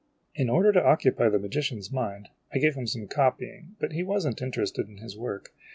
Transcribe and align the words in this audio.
In 0.33 0.49
order 0.49 0.71
to 0.71 0.83
occupy 0.83 1.29
the 1.29 1.37
magician's 1.37 1.91
mind, 1.91 2.29
I 2.51 2.57
gave 2.57 2.73
him 2.73 2.87
some 2.87 3.07
copy 3.07 3.51
ing, 3.51 3.75
but 3.79 3.91
he 3.91 4.01
was 4.01 4.25
n't 4.27 4.41
interested 4.41 4.89
in 4.89 4.97
his 4.97 5.15
work. 5.15 5.53